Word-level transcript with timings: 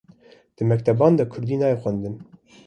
Di 0.55 0.63
mekteban 0.71 1.13
de 1.19 1.23
Kurdî 1.31 1.55
nayê 1.61 1.77
xwendin 1.81 2.15